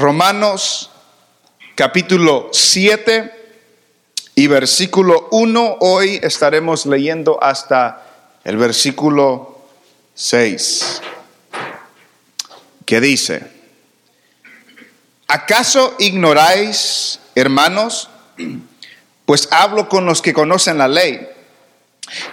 [0.00, 0.90] Romanos
[1.74, 3.32] capítulo 7
[4.34, 5.76] y versículo 1.
[5.80, 8.06] Hoy estaremos leyendo hasta
[8.42, 9.62] el versículo
[10.14, 11.02] 6,
[12.86, 13.42] que dice,
[15.28, 18.08] ¿acaso ignoráis, hermanos?
[19.26, 21.28] Pues hablo con los que conocen la ley,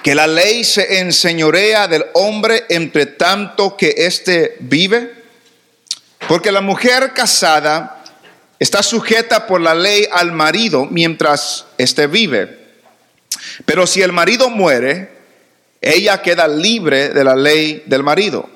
[0.04, 5.17] que la ley se enseñorea del hombre entre tanto que éste vive.
[6.28, 8.04] Porque la mujer casada
[8.60, 12.68] está sujeta por la ley al marido mientras éste vive.
[13.66, 15.10] Pero si el marido muere,
[15.82, 18.50] ella queda libre de la ley del marido.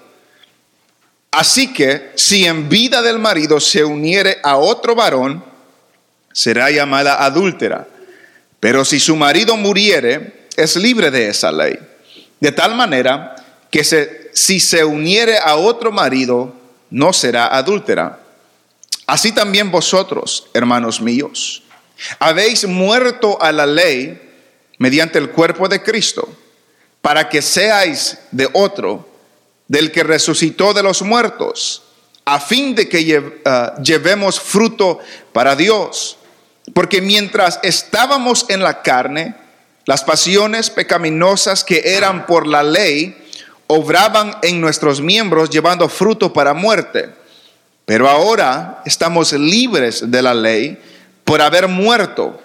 [1.31, 5.43] Así que si en vida del marido se uniere a otro varón,
[6.33, 7.87] será llamada adúltera.
[8.59, 11.79] Pero si su marido muriere, es libre de esa ley.
[12.39, 13.35] De tal manera
[13.69, 13.83] que
[14.33, 16.60] si se uniere a otro marido,
[16.91, 18.19] no será adúltera.
[19.07, 21.63] Así también vosotros, hermanos míos,
[22.19, 24.29] habéis muerto a la ley
[24.77, 26.27] mediante el cuerpo de Cristo,
[27.01, 29.09] para que seáis de otro,
[29.67, 31.83] del que resucitó de los muertos,
[32.25, 34.99] a fin de que ah, llevemos fruto
[35.33, 36.17] para Dios.
[36.73, 39.35] Porque mientras estábamos en la carne,
[39.85, 43.20] las pasiones pecaminosas que eran por la ley
[43.71, 47.09] obraban en nuestros miembros llevando fruto para muerte.
[47.85, 50.77] Pero ahora estamos libres de la ley
[51.23, 52.39] por haber muerto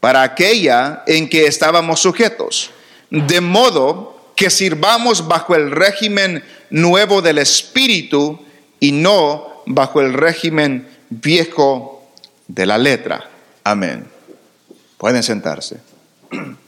[0.00, 2.70] para aquella en que estábamos sujetos.
[3.10, 8.40] De modo que sirvamos bajo el régimen nuevo del Espíritu
[8.78, 12.08] y no bajo el régimen viejo
[12.46, 13.28] de la letra.
[13.64, 14.06] Amén.
[14.96, 15.80] Pueden sentarse.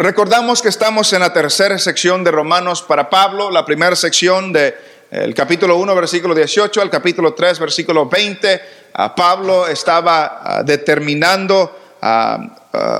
[0.00, 4.74] Recordamos que estamos en la tercera sección de Romanos para Pablo, la primera sección del
[5.10, 8.62] de, capítulo 1, versículo 18 al capítulo 3, versículo 20.
[9.14, 11.98] Pablo estaba determinando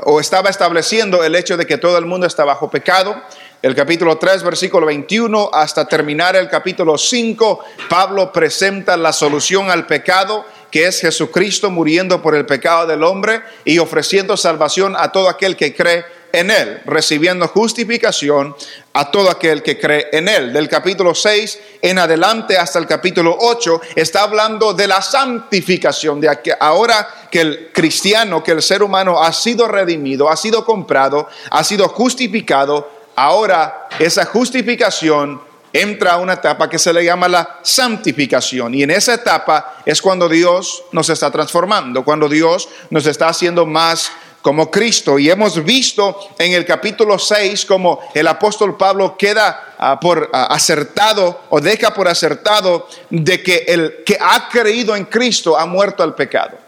[0.04, 3.16] o estaba estableciendo el hecho de que todo el mundo está bajo pecado.
[3.62, 9.86] El capítulo 3, versículo 21 hasta terminar el capítulo 5, Pablo presenta la solución al
[9.86, 15.28] pecado que es Jesucristo muriendo por el pecado del hombre y ofreciendo salvación a todo
[15.28, 18.54] aquel que cree en Él, recibiendo justificación
[18.92, 20.52] a todo aquel que cree en Él.
[20.52, 26.38] Del capítulo 6 en adelante hasta el capítulo 8 está hablando de la santificación, de
[26.42, 31.28] que ahora que el cristiano, que el ser humano ha sido redimido, ha sido comprado,
[31.50, 35.40] ha sido justificado, ahora esa justificación
[35.72, 38.74] entra a una etapa que se le llama la santificación.
[38.74, 43.66] Y en esa etapa es cuando Dios nos está transformando, cuando Dios nos está haciendo
[43.66, 44.10] más
[44.42, 45.18] como Cristo.
[45.18, 50.46] Y hemos visto en el capítulo 6 como el apóstol Pablo queda ah, por ah,
[50.50, 56.02] acertado o deja por acertado de que el que ha creído en Cristo ha muerto
[56.02, 56.58] al pecado.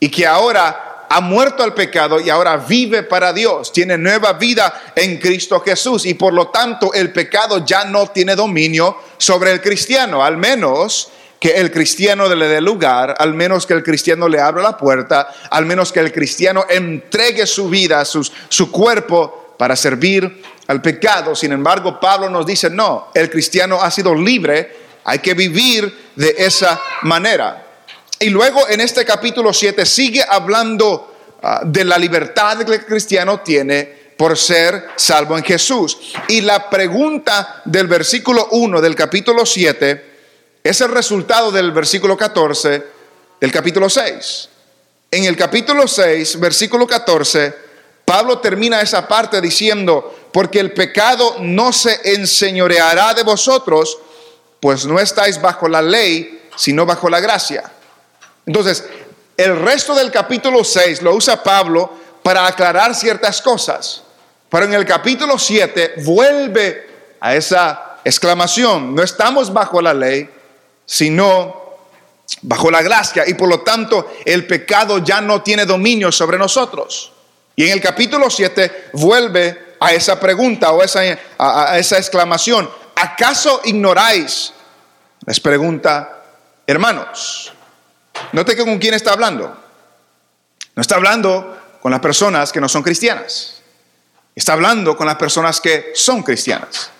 [0.00, 4.92] Y que ahora ha muerto al pecado y ahora vive para Dios, tiene nueva vida
[4.96, 9.60] en Cristo Jesús y por lo tanto el pecado ya no tiene dominio sobre el
[9.60, 11.10] cristiano, al menos
[11.42, 15.26] que el cristiano le dé lugar, al menos que el cristiano le abra la puerta,
[15.50, 21.34] al menos que el cristiano entregue su vida, su cuerpo para servir al pecado.
[21.34, 26.32] Sin embargo, Pablo nos dice, no, el cristiano ha sido libre, hay que vivir de
[26.38, 27.66] esa manera.
[28.20, 33.40] Y luego en este capítulo 7 sigue hablando ah, de la libertad que el cristiano
[33.40, 35.98] tiene por ser salvo en Jesús.
[36.28, 40.11] Y la pregunta del versículo 1 del capítulo 7
[40.62, 42.84] es el resultado del versículo 14
[43.40, 44.48] del capítulo 6.
[45.10, 47.54] En el capítulo 6, versículo 14,
[48.04, 53.98] Pablo termina esa parte diciendo, porque el pecado no se enseñoreará de vosotros,
[54.60, 57.70] pues no estáis bajo la ley, sino bajo la gracia.
[58.46, 58.84] Entonces,
[59.36, 61.90] el resto del capítulo 6 lo usa Pablo
[62.22, 64.02] para aclarar ciertas cosas.
[64.48, 68.94] Pero en el capítulo 7 vuelve a esa exclamación.
[68.94, 70.28] No estamos bajo la ley,
[70.84, 71.62] sino
[72.42, 73.24] bajo la gracia.
[73.26, 77.12] Y por lo tanto, el pecado ya no tiene dominio sobre nosotros.
[77.56, 81.00] Y en el capítulo 7 vuelve a esa pregunta o esa,
[81.38, 82.70] a esa exclamación.
[82.94, 84.52] ¿Acaso ignoráis?
[85.26, 86.22] Les pregunta,
[86.66, 87.52] hermanos.
[88.32, 89.56] Note que con quién está hablando.
[90.74, 93.60] No está hablando con las personas que no son cristianas.
[94.34, 96.90] Está hablando con las personas que son cristianas.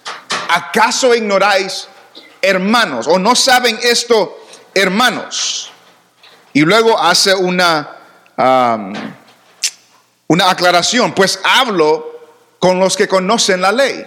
[0.50, 1.88] ¿Acaso ignoráis,
[2.42, 4.44] hermanos, o no saben esto,
[4.74, 5.70] hermanos?
[6.52, 7.96] Y luego hace una,
[10.26, 12.12] una aclaración, pues hablo
[12.58, 14.04] con los que conocen la ley.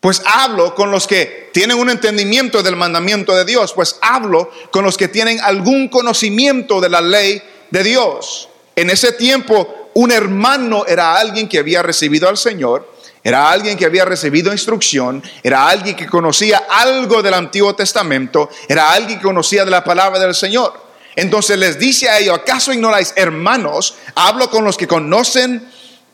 [0.00, 4.82] Pues hablo con los que tienen un entendimiento del mandamiento de Dios, pues hablo con
[4.82, 8.48] los que tienen algún conocimiento de la ley de Dios.
[8.76, 12.90] En ese tiempo, un hermano era alguien que había recibido al Señor,
[13.22, 18.92] era alguien que había recibido instrucción, era alguien que conocía algo del Antiguo Testamento, era
[18.92, 20.88] alguien que conocía de la palabra del Señor.
[21.16, 23.94] Entonces les dice a ellos, ¿acaso ignoráis, hermanos?
[24.14, 25.68] Hablo con los que conocen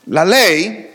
[0.06, 0.91] la ley,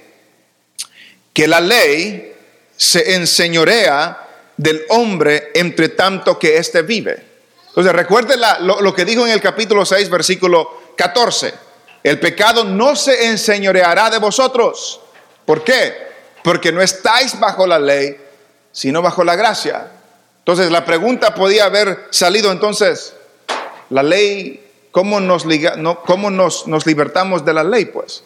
[1.34, 2.34] que la ley
[2.76, 4.28] se enseñorea
[4.58, 7.32] del hombre entre tanto que éste vive.
[7.68, 11.54] Entonces, recuerde lo, lo, que dijo en el capítulo 6, versículo 14.
[12.04, 15.01] El pecado no se enseñoreará de vosotros.
[15.52, 15.94] ¿Por qué?
[16.46, 18.16] Porque no estáis bajo la ley,
[18.72, 19.92] sino bajo la gracia.
[20.40, 23.14] Entonces, la pregunta podía haber salido entonces,
[23.90, 25.46] la ley, ¿cómo nos,
[25.76, 27.84] no, cómo nos, nos libertamos de la ley?
[27.84, 28.24] Pues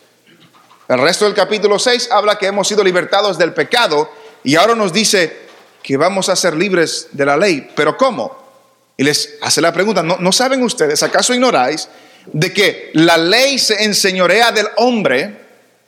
[0.88, 4.08] el resto del capítulo 6 habla que hemos sido libertados del pecado
[4.44, 5.36] y ahora nos dice
[5.82, 7.72] que vamos a ser libres de la ley.
[7.76, 8.38] ¿Pero cómo?
[8.98, 11.90] Y les hace la pregunta, ¿no, saben ustedes, acaso ignoráis
[12.28, 15.45] de que la ley se enseñorea del hombre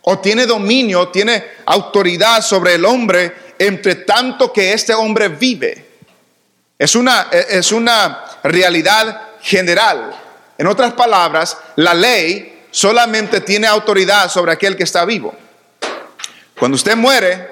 [0.10, 5.86] o tiene dominio, tiene autoridad sobre el hombre entre tanto que este hombre vive?
[6.80, 10.16] Es una, es una realidad general.
[10.58, 15.36] En otras palabras, la ley solamente tiene autoridad sobre aquel que está vivo.
[16.58, 17.46] Cuando usted muere,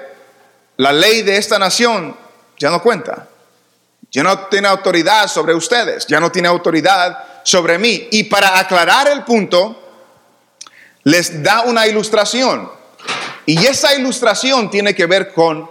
[0.78, 2.16] la ley de esta nación
[2.58, 3.28] ya no cuenta.
[4.10, 8.08] Ya no tiene autoridad sobre ustedes, ya no tiene autoridad sobre mí.
[8.12, 9.85] Y para aclarar el punto,
[11.06, 12.68] les da una ilustración.
[13.46, 15.70] Y esa ilustración tiene que ver con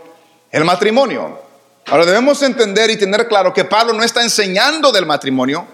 [0.49, 1.41] el matrimonio.
[1.87, 5.67] Ahora debemos entender y tener claro que Pablo no está enseñando del matrimonio,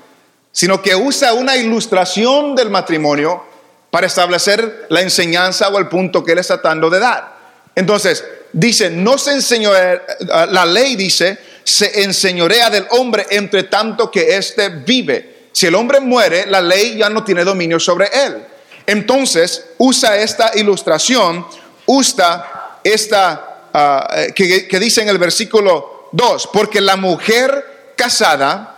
[0.52, 3.44] sino que usa una ilustración del matrimonio
[3.92, 7.38] para establecer la enseñanza o el punto que él está tratando de dar.
[7.76, 10.02] Entonces, dice, no se enseñorea, eh,
[10.50, 15.50] la ley dice, se enseñorea del hombre entre tanto que éste vive.
[15.52, 18.48] Si el hombre muere, la ley ya no tiene dominio sobre él.
[18.86, 21.46] Entonces, usa esta ilustración,
[21.86, 28.78] usa esta ah, eh, que, dice en el versículo 2, porque la mujer casada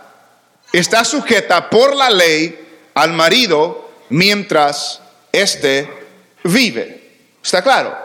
[0.72, 5.00] está sujeta por la ley al marido mientras
[5.32, 5.88] éste
[6.44, 7.02] vive.
[7.42, 7.96] ¿Está claro?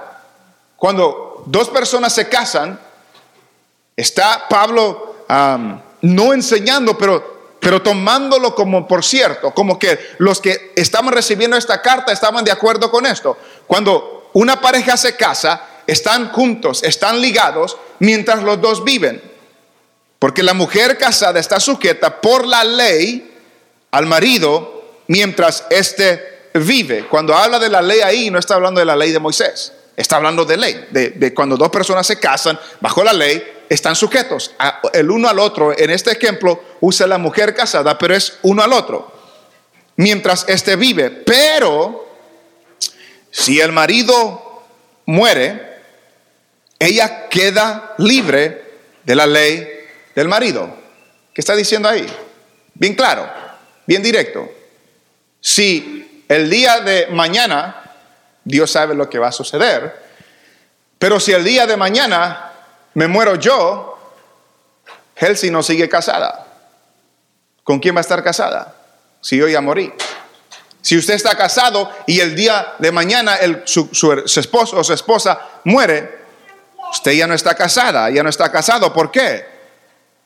[0.78, 2.80] Cuando dos personas se casan,
[3.96, 5.26] está Pablo
[6.02, 11.82] no enseñando, pero, pero tomándolo como por cierto, como que los que estaban recibiendo esta
[11.82, 13.38] carta estaban de acuerdo con esto.
[13.68, 19.22] Cuando una pareja se casa, están juntos, están ligados mientras los dos viven.
[20.20, 23.38] Porque la mujer casada está sujeta por la ley
[23.92, 27.08] al marido mientras éste vive.
[27.08, 29.74] Cuando habla de la ley ahí, no está hablando de la ley de Moisés.
[30.00, 34.56] Está hablando de ley, de, cuando dos personas se casan bajo la ley, están sujetos
[34.94, 35.78] el uno al otro.
[35.78, 39.12] En este ejemplo usa la mujer casada, pero es uno al otro.
[39.98, 41.10] Mientras éste vive.
[41.10, 42.08] Pero
[43.30, 44.64] si el marido
[45.06, 45.82] muere,
[46.80, 49.68] ella queda libre de la ley
[50.16, 50.74] del marido.
[51.34, 52.08] ¿Qué está diciendo ahí?
[52.74, 53.30] Bien claro,
[53.86, 54.50] bien directo.
[55.42, 57.79] Si el día de mañana
[58.44, 60.10] Dios sabe lo que va a suceder.
[60.98, 62.52] Pero si el día de mañana
[62.94, 63.98] me muero yo,
[65.16, 66.46] Elsie no sigue casada.
[67.64, 68.76] ¿Con quién va a estar casada?
[69.22, 69.94] Si yo ya morí.
[70.82, 73.90] Si usted está casado y el día de mañana su,
[74.26, 76.20] esposo o su esposa muere,
[76.92, 78.92] usted ya no está casada, ya no está casado.
[78.94, 79.46] ¿Por qué?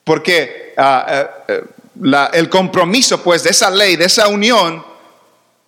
[0.03, 4.85] Porque ah, eh, eh, el compromiso pues de esa ley, de esa unión,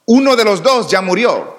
[0.05, 1.54] uno de los dos ya murió.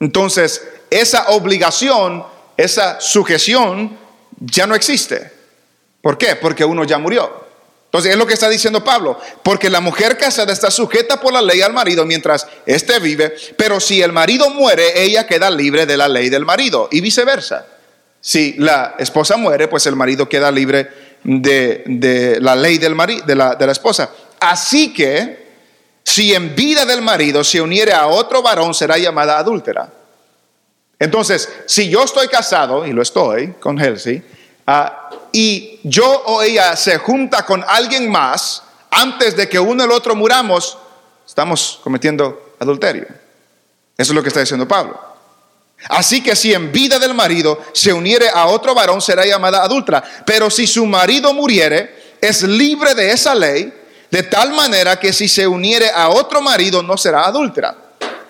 [0.00, 2.24] Entonces, esa obligación,
[2.56, 3.98] esa sujeción
[4.40, 5.32] ya no existe.
[6.00, 6.36] ¿Por qué?
[6.36, 7.48] Porque uno ya murió.
[7.86, 11.40] Entonces es lo que está diciendo Pablo, porque la mujer casada está sujeta por la
[11.40, 15.96] ley al marido mientras éste vive, pero si el marido muere, ella queda libre de
[15.96, 17.66] la ley del marido y viceversa.
[18.20, 20.86] Si la esposa muere, pues el marido queda libre
[21.24, 24.10] de, la ley del marido, de la, de la esposa.
[24.38, 25.47] Así que
[26.08, 29.92] si en vida del marido se uniere a otro varón, será llamada adúltera.
[30.98, 34.22] Entonces, si yo estoy casado, y lo estoy con Elsie,
[34.66, 39.84] ah, y yo o ella se junta con alguien más, antes de que uno y
[39.84, 40.78] el otro muramos,
[41.26, 43.06] estamos cometiendo adulterio.
[43.98, 44.98] Eso es lo que está diciendo Pablo.
[45.90, 50.02] Así que si en vida del marido se uniere a otro varón, será llamada adulta.
[50.24, 53.77] Pero si su marido muriere, es libre de esa ley
[54.10, 57.76] de tal manera que si se uniere a otro marido no será adúltera.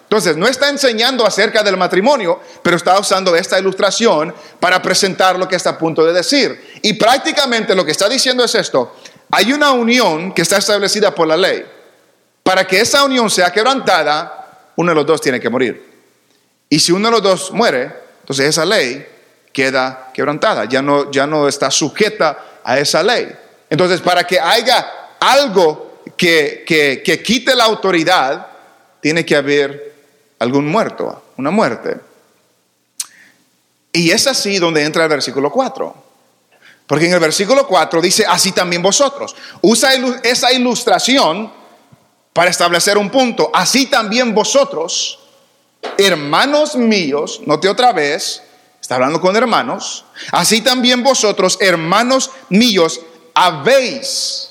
[0.02, 5.47] Entonces, no está enseñando acerca del matrimonio, pero está usando esta ilustración para presentar lo
[5.47, 6.78] que está a punto de decir.
[6.80, 8.97] Y prácticamente lo que está diciendo es esto.
[9.30, 11.62] Hay una unión que está establecida por la ley.
[12.42, 15.87] Para que esa unión sea quebrantada, uno de los dos tiene que morir.
[16.70, 19.06] Y si uno de los dos muere, entonces esa ley
[19.52, 23.28] queda quebrantada, ya no, ya no está sujeta a esa ley.
[23.68, 24.87] Entonces, para que haya
[25.20, 28.46] algo que, que quite la autoridad,
[29.00, 29.94] tiene que haber
[30.38, 31.98] algún muerto, una muerte.
[33.92, 36.08] Y es así donde entra el versículo 4.
[36.87, 39.37] Porque en el versículo 4 dice, así también vosotros.
[39.60, 39.90] Usa
[40.22, 41.52] esa ilustración
[42.32, 43.50] para establecer un punto.
[43.52, 45.18] Así también vosotros,
[45.98, 48.42] hermanos míos, note otra vez,
[48.80, 53.00] está hablando con hermanos, así también vosotros, hermanos míos,
[53.34, 54.47] habéis.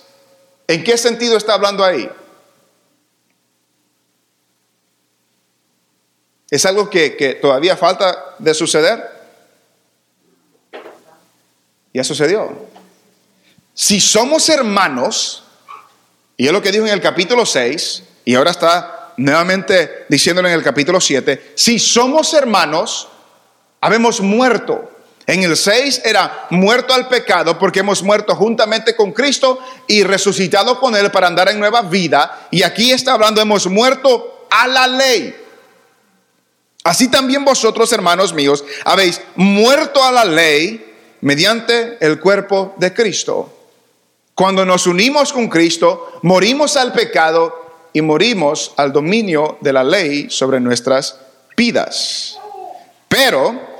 [0.67, 2.09] ¿En qué sentido está hablando ahí?
[6.49, 9.03] ¿Es algo que, que todavía falta de suceder?
[11.93, 12.67] Ya sucedió.
[13.73, 15.43] Si somos hermanos,
[16.35, 20.53] y es lo que dijo en el capítulo 6, y ahora está nuevamente diciéndolo en
[20.53, 23.07] el capítulo 7, si somos hermanos,
[23.81, 24.96] habemos muerto.
[25.27, 30.79] En el 6 era muerto al pecado porque hemos muerto juntamente con Cristo y resucitado
[30.79, 32.47] con Él para andar en nueva vida.
[32.49, 35.35] Y aquí está hablando, hemos muerto a la ley.
[36.85, 43.53] Así también vosotros, hermanos míos, habéis muerto a la ley mediante el cuerpo de Cristo.
[44.33, 50.29] Cuando nos unimos con Cristo, morimos al pecado y morimos al dominio de la ley
[50.29, 51.19] sobre nuestras
[51.57, 52.37] vidas.
[53.09, 53.75] Pero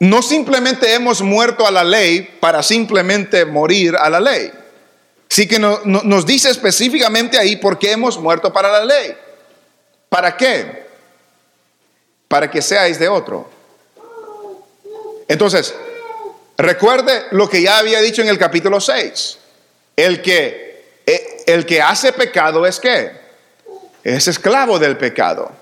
[0.00, 4.50] no simplemente hemos muerto a la ley para simplemente morir a la ley.
[5.28, 9.14] Sí que nos dice específicamente ahí por qué hemos muerto para la ley.
[10.08, 10.86] ¿Para qué?
[12.26, 13.48] Para que seáis de otro.
[15.28, 15.74] Entonces,
[16.56, 19.38] recuerde lo que ya había dicho en el capítulo 6.
[19.96, 23.12] El que, eh, el que hace pecado es que
[24.02, 25.52] es esclavo del pecado.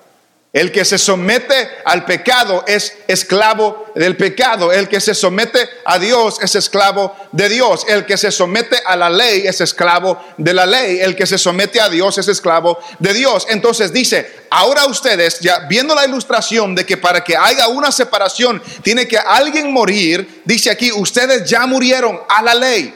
[0.50, 4.72] El que se somete al pecado es esclavo del pecado.
[4.72, 7.84] El que se somete a Dios es esclavo de Dios.
[7.86, 11.00] El que se somete a la ley es esclavo de la ley.
[11.00, 13.46] El que se somete a Dios es esclavo de Dios.
[13.50, 18.62] Entonces dice, ahora ustedes, ya viendo la ilustración de que para que haya una separación
[18.82, 22.94] tiene que alguien morir, dice aquí, ustedes ya murieron a la ley.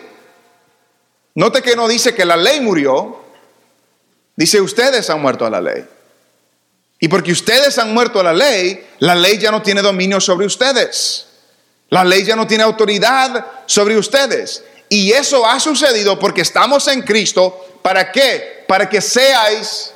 [1.35, 3.23] Note que no dice que la ley murió,
[4.37, 5.85] dice ustedes han muerto a la ley.
[7.03, 10.47] Y porque ustedes han muerto a la ley, la ley ya no tiene dominio sobre
[10.47, 11.27] ustedes.
[11.89, 14.63] La ley ya no tiene autoridad sobre ustedes.
[14.89, 17.81] Y eso ha sucedido porque estamos en Cristo.
[17.83, 18.65] ¿Para qué?
[18.69, 19.93] Para que seáis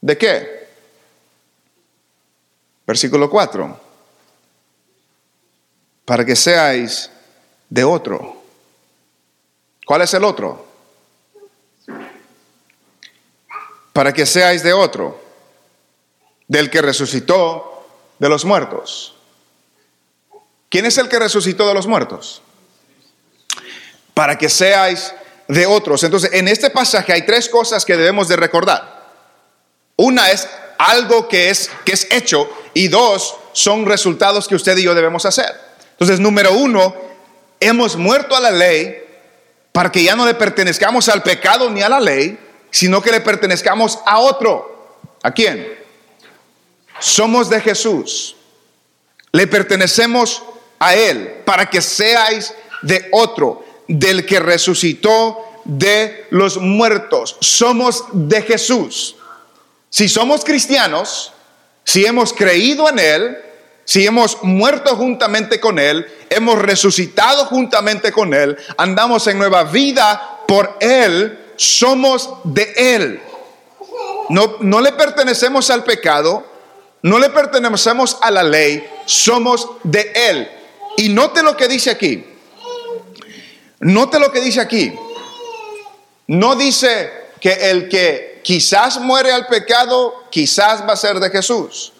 [0.00, 0.68] de qué?
[2.86, 3.80] Versículo 4.
[6.04, 7.10] Para que seáis
[7.68, 8.44] de otro.
[9.84, 10.68] ¿Cuál es el otro?
[13.92, 15.23] Para que seáis de otro
[16.48, 17.86] del que resucitó
[18.18, 19.14] de los muertos.
[20.68, 22.42] ¿Quién es el que resucitó de los muertos?
[24.12, 25.14] Para que seáis
[25.48, 26.02] de otros.
[26.04, 29.04] Entonces, en este pasaje hay tres cosas que debemos de recordar.
[29.96, 30.48] Una es
[30.78, 35.24] algo que es, que es hecho y dos son resultados que usted y yo debemos
[35.24, 35.54] hacer.
[35.92, 36.94] Entonces, número uno,
[37.60, 39.00] hemos muerto a la ley
[39.70, 42.38] para que ya no le pertenezcamos al pecado ni a la ley,
[42.70, 44.98] sino que le pertenezcamos a otro.
[45.22, 45.83] ¿A quién?
[47.04, 48.34] Somos de Jesús,
[49.30, 50.42] le pertenecemos
[50.78, 57.36] a Él para que seáis de otro, del que resucitó de los muertos.
[57.40, 59.16] Somos de Jesús.
[59.90, 61.34] Si somos cristianos,
[61.84, 63.38] si hemos creído en Él,
[63.84, 70.40] si hemos muerto juntamente con Él, hemos resucitado juntamente con Él, andamos en nueva vida
[70.48, 73.20] por Él, somos de Él.
[74.30, 76.53] No, no le pertenecemos al pecado,
[77.04, 80.50] no le pertenecemos a la ley, somos de Él.
[80.96, 82.24] Y note lo que dice aquí.
[83.80, 84.90] Note lo que dice aquí.
[86.28, 91.92] No dice que el que quizás muere al pecado, quizás va a ser de Jesús.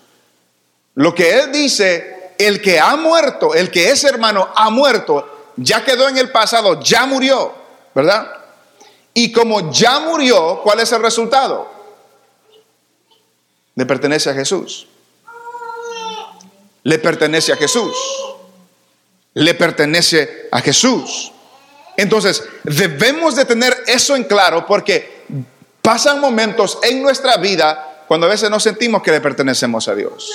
[0.95, 5.85] Lo que Él dice, el que ha muerto, el que es hermano, ha muerto, ya
[5.85, 7.53] quedó en el pasado, ya murió,
[7.95, 8.27] ¿verdad?
[9.13, 11.71] Y como ya murió, ¿cuál es el resultado?
[13.75, 14.89] Le pertenece a Jesús
[16.85, 17.97] le pertenece a Jesús.
[19.35, 21.33] Le pertenece a Jesús.
[21.97, 25.25] Entonces, debemos de tener eso en claro porque
[25.83, 30.31] pasan momentos en nuestra vida cuando a veces no sentimos que le pertenecemos a Dios.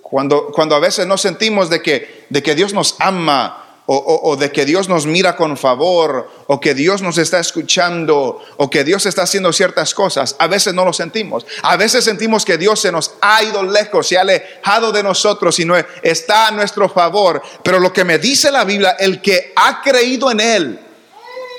[0.00, 4.50] Cuando, cuando a veces no sentimos de que, de que Dios nos ama o, de
[4.50, 9.06] que Dios nos mira con favor, o que Dios nos está escuchando, o que Dios
[9.06, 11.46] está haciendo ciertas cosas, a veces no lo sentimos.
[11.62, 15.58] A veces sentimos que Dios se nos ha ido lejos, se ha alejado de nosotros
[15.60, 17.40] y no está a nuestro favor.
[17.62, 20.80] Pero lo que me dice la Biblia, el que ha creído en Él,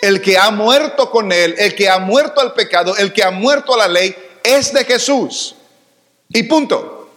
[0.01, 3.31] el que ha muerto con Él, el que ha muerto al pecado, el que ha
[3.31, 5.55] muerto a la ley, es de Jesús.
[6.29, 7.09] Y punto.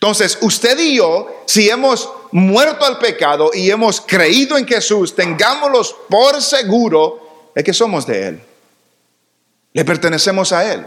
[0.00, 5.94] Entonces, usted y yo, si hemos muerto al pecado y hemos creído en Jesús, tengámoslos
[6.08, 8.42] por seguro de que somos de Él.
[9.72, 10.86] Le pertenecemos a Él.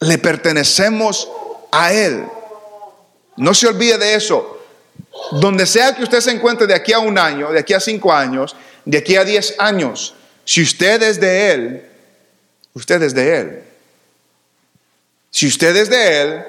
[0.00, 1.28] Le pertenecemos
[1.70, 2.24] a Él.
[3.36, 4.60] No se olvide de eso.
[5.32, 8.12] Donde sea que usted se encuentre de aquí a un año, de aquí a cinco
[8.12, 8.54] años,
[8.84, 10.14] de aquí a diez años,
[10.44, 11.90] si usted es de Él,
[12.74, 13.62] usted es de Él.
[15.30, 16.44] Si usted es de Él,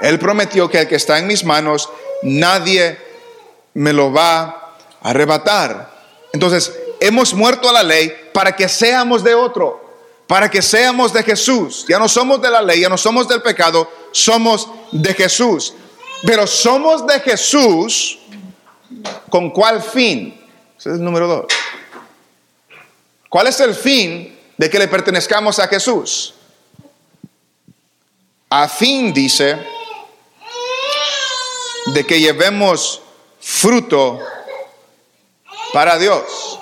[0.00, 1.88] él prometió que el que está en mis manos,
[2.22, 2.98] nadie
[3.74, 5.90] me lo va a arrebatar.
[6.32, 9.84] Entonces, hemos muerto a la ley para que seamos de otro,
[10.26, 11.84] para que seamos de Jesús.
[11.88, 15.74] Ya no somos de la ley, ya no somos del pecado, somos de Jesús.
[16.24, 18.18] Pero somos de Jesús
[19.28, 20.40] con cuál fin?
[20.78, 21.46] Ese es el número dos.
[23.28, 26.34] ¿Cuál es el fin de que le pertenezcamos a Jesús?
[28.48, 29.58] A fin, dice,
[31.86, 33.02] de que llevemos
[33.40, 34.18] fruto
[35.72, 36.58] para Dios.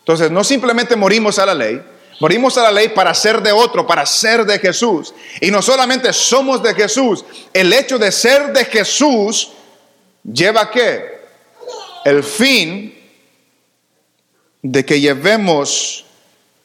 [0.00, 1.82] Entonces, no simplemente morimos a la ley,
[2.20, 5.12] morimos a la ley para ser de otro, para ser de Jesús.
[5.40, 9.50] Y no solamente somos de Jesús, el hecho de ser de Jesús
[10.22, 11.26] lleva a qué?
[12.04, 12.96] El fin
[14.62, 16.04] de que llevemos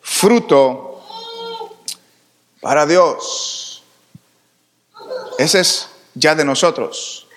[0.01, 1.03] fruto
[2.59, 3.83] para Dios.
[5.37, 7.27] Ese es ya de nosotros.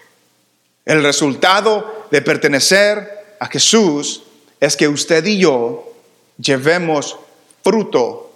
[0.85, 4.23] El resultado de pertenecer a Jesús
[4.61, 5.93] es que usted y yo
[6.39, 7.17] llevemos
[7.63, 8.33] fruto.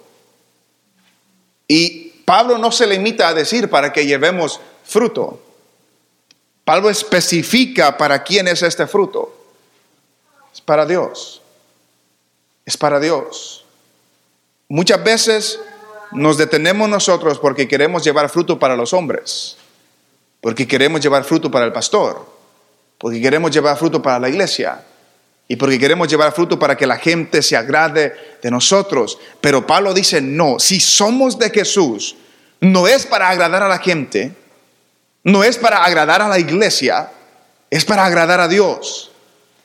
[1.67, 5.39] Y Pablo no se limita a decir para que llevemos fruto.
[6.63, 9.35] Pablo especifica para quién es este fruto.
[10.53, 11.41] Es para Dios.
[12.65, 13.65] Es para Dios.
[14.67, 15.59] Muchas veces
[16.11, 19.58] nos detenemos nosotros porque queremos llevar fruto para los hombres
[20.41, 22.25] porque queremos llevar fruto para el pastor,
[22.97, 24.83] porque queremos llevar fruto para la iglesia
[25.47, 29.17] y porque queremos llevar fruto para que la gente se agrade de nosotros.
[29.41, 32.15] Pero Pablo dice, no, si somos de Jesús,
[32.61, 34.33] no es para agradar a la gente,
[35.23, 37.11] no es para agradar a la iglesia,
[37.69, 39.11] es para agradar a Dios.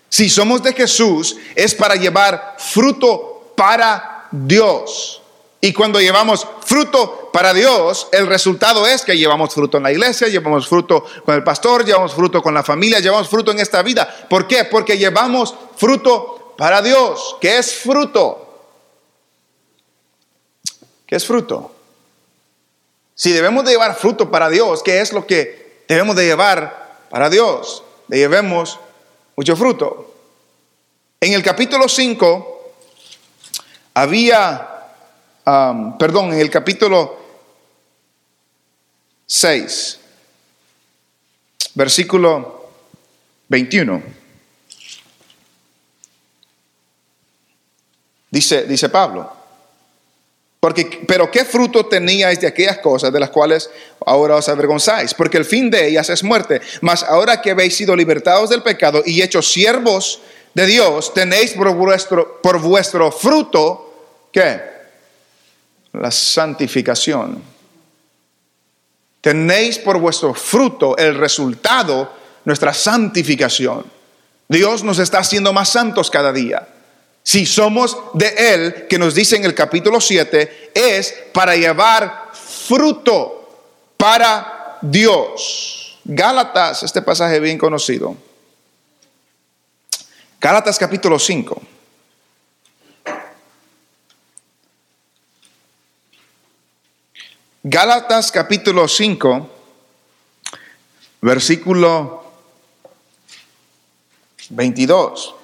[0.08, 5.20] Si somos de Jesús, es para llevar fruto para Dios.
[5.64, 10.28] Y cuando llevamos fruto para Dios, el resultado es que llevamos fruto en la iglesia,
[10.28, 14.26] llevamos fruto con el pastor, llevamos fruto con la familia, llevamos fruto en esta vida.
[14.28, 14.66] ¿Por qué?
[14.66, 17.36] Porque llevamos fruto para Dios.
[17.40, 18.66] ¿Qué es fruto?
[21.06, 21.72] ¿Qué es fruto?
[23.14, 27.30] Si debemos de llevar fruto para Dios, ¿qué es lo que debemos de llevar para
[27.30, 27.82] Dios?
[28.08, 28.78] Le llevemos
[29.34, 30.12] mucho fruto.
[31.22, 32.72] En el capítulo 5
[33.94, 34.73] había
[35.44, 37.18] perdón, en el capítulo
[39.26, 40.00] 6,
[41.74, 42.70] versículo
[43.48, 44.02] 21.
[48.30, 49.32] Dice, dice Pablo.
[50.58, 53.68] Porque, pero qué fruto teníais de aquellas cosas de las cuales
[54.06, 56.62] ahora os avergonzáis, porque el fin de ellas es muerte.
[56.80, 60.20] Mas ahora que habéis sido libertados del pecado y hechos siervos
[60.54, 64.73] de Dios, tenéis por vuestro, por vuestro fruto, ¿qué?
[66.00, 67.42] La santificación.
[69.20, 72.12] Tenéis por vuestro fruto el resultado,
[72.44, 73.84] nuestra santificación.
[74.48, 76.68] Dios nos está haciendo más santos cada día.
[77.22, 83.70] Si somos de Él, que nos dice en el capítulo 7, es para llevar fruto
[83.96, 85.98] para Dios.
[86.04, 88.14] Gálatas, este pasaje bien conocido.
[90.38, 91.62] Gálatas capítulo 5.
[97.66, 99.50] Gálatas capítulo 5,
[101.22, 102.22] versículo
[104.50, 105.34] 22.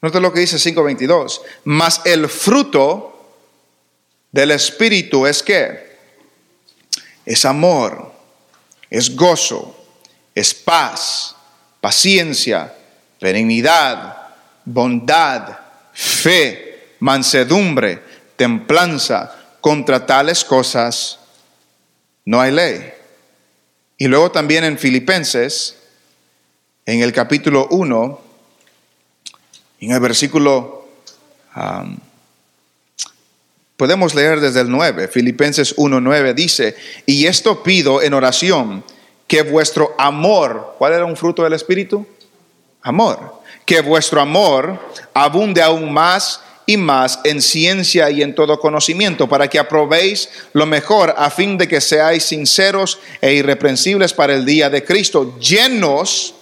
[0.00, 1.40] Nota lo que dice 5:22.
[1.64, 3.34] Mas el fruto
[4.30, 5.98] del Espíritu es que
[7.26, 8.12] es amor,
[8.88, 9.74] es gozo,
[10.32, 11.34] es paz,
[11.80, 12.76] paciencia
[13.20, 14.17] benignidad,
[14.68, 15.58] bondad,
[15.92, 18.02] fe, mansedumbre,
[18.36, 19.34] templanza.
[19.60, 21.18] Contra tales cosas
[22.24, 22.92] no hay ley.
[23.96, 25.76] Y luego también en Filipenses,
[26.86, 28.20] en el capítulo 1,
[29.80, 30.88] en el versículo,
[33.76, 38.84] podemos leer desde el 9, Filipenses 1, 9 dice, y esto pido en oración,
[39.26, 42.06] que vuestro amor, ¿cuál era un fruto del Espíritu?
[42.82, 43.37] Amor.
[43.68, 44.80] Que vuestro amor
[45.12, 50.64] abunde aún más y más en ciencia y en todo conocimiento, para que aprobéis lo
[50.64, 56.34] mejor a fin de que seáis sinceros e irreprensibles para el día de Cristo, llenos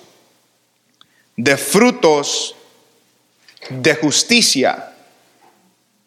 [1.36, 2.54] de frutos
[3.70, 4.92] de justicia,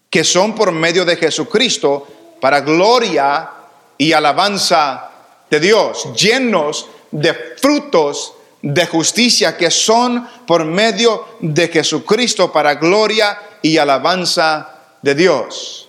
[0.09, 2.07] que son por medio de Jesucristo
[2.39, 3.49] para gloria
[3.97, 5.11] y alabanza
[5.51, 13.37] de Dios, llenos de frutos de justicia que son por medio de Jesucristo para gloria
[13.61, 14.69] y alabanza
[15.01, 15.87] de Dios.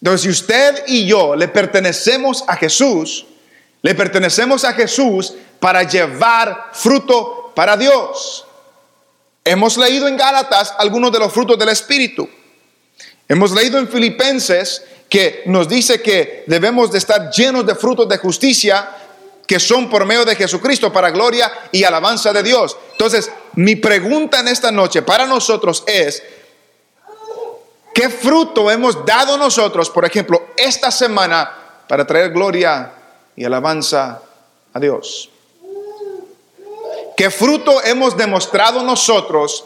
[0.00, 3.26] Entonces, si usted y yo le pertenecemos a Jesús,
[3.82, 8.44] le pertenecemos a Jesús para llevar fruto para Dios.
[9.44, 12.28] Hemos leído en Gálatas algunos de los frutos del Espíritu.
[13.28, 18.18] Hemos leído en Filipenses que nos dice que debemos de estar llenos de frutos de
[18.18, 18.88] justicia
[19.48, 22.76] que son por medio de Jesucristo para gloria y alabanza de Dios.
[22.92, 26.22] Entonces, mi pregunta en esta noche para nosotros es,
[27.94, 31.50] ¿qué fruto hemos dado nosotros, por ejemplo, esta semana
[31.88, 32.92] para traer gloria
[33.34, 34.20] y alabanza
[34.74, 35.30] a Dios?
[37.16, 39.64] ¿Qué fruto hemos demostrado nosotros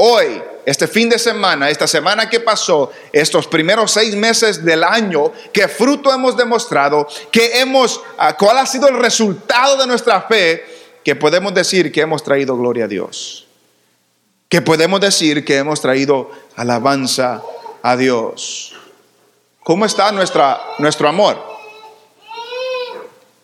[0.00, 5.32] hoy, este fin de semana, esta semana que pasó, estos primeros seis meses del año,
[5.52, 10.64] qué fruto hemos demostrado, que hemos, ah, cuál ha sido el resultado de nuestra fe,
[11.04, 13.46] que podemos decir que hemos traído gloria a Dios,
[14.48, 17.42] que podemos decir que hemos traído alabanza
[17.82, 18.74] a Dios.
[19.64, 21.42] ¿Cómo está nuestra, nuestro amor?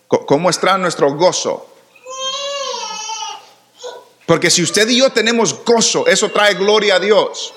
[0.07, 1.74] ¿Cómo está nuestro gozo?
[4.27, 7.53] Porque si usted y yo tenemos gozo, eso trae gloria a Dios.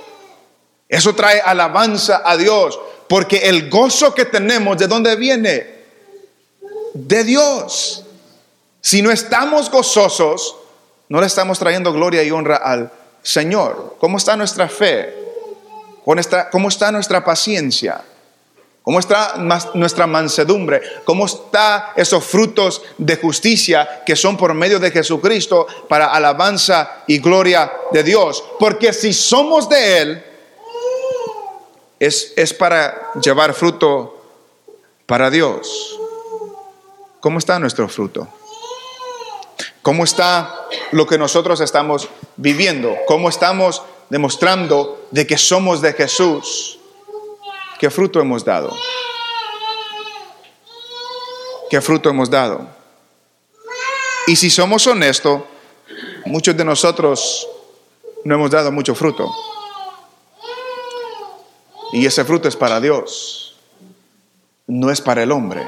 [0.89, 2.79] Eso trae alabanza a Dios.
[3.07, 5.77] Porque el gozo que tenemos, ¿de dónde viene?
[6.93, 8.03] De Dios.
[8.81, 10.55] Si no estamos gozosos,
[11.09, 12.91] no le estamos trayendo gloria y honra al
[13.23, 13.95] Señor.
[13.99, 15.13] ¿Cómo está nuestra fe?
[16.51, 18.01] ¿Cómo está nuestra paciencia?
[18.87, 19.33] ¿Cómo está
[19.73, 20.81] nuestra mansedumbre?
[21.03, 27.19] ¿Cómo está esos frutos de justicia que son por medio de Jesucristo para alabanza y
[27.19, 28.41] gloria de Dios?
[28.57, 30.25] Porque si somos de Él,
[31.99, 34.23] es, es para llevar fruto
[35.05, 35.99] para Dios.
[37.19, 38.29] ¿Cómo está nuestro fruto?
[39.81, 42.95] ¿Cómo está lo que nosotros estamos viviendo?
[43.05, 46.76] ¿Cómo estamos demostrando de que somos de Jesús?
[47.79, 48.75] ¿Qué fruto hemos dado?
[51.69, 52.67] ¿Qué fruto hemos dado?
[54.25, 55.43] Y si somos honestos,
[56.25, 57.47] muchos de nosotros
[58.23, 59.31] no hemos dado mucho fruto.
[61.93, 63.55] Y ese fruto es para Dios,
[64.65, 65.67] no es para el hombre.